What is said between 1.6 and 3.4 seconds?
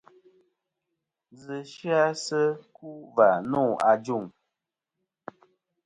sɨ-a sɨ ku va